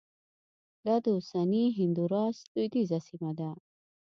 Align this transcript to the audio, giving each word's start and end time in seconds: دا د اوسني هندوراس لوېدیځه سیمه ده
دا 0.85 0.95
د 1.03 1.05
اوسني 1.17 1.63
هندوراس 1.77 2.37
لوېدیځه 2.51 2.99
سیمه 3.07 3.31
ده 3.39 3.49